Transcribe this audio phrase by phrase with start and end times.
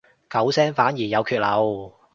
[0.31, 1.93] 九聲反而有缺漏